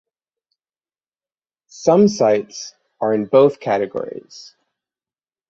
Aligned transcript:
Some 1.67 2.07
sites 2.07 2.73
are 2.99 3.13
in 3.13 3.25
both 3.27 3.59
categories. 3.59 4.55